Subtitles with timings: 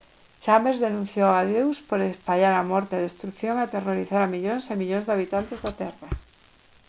[0.43, 4.79] chambers denunciou a deus por «espallar a morte a destrución e aterrorizar a millóns e
[4.81, 6.09] millóns de habitantes da terra»